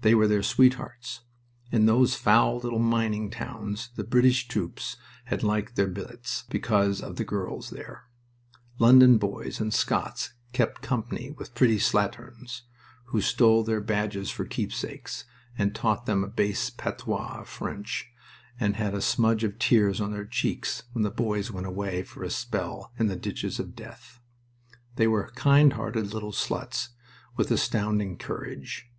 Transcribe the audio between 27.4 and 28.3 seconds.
astounding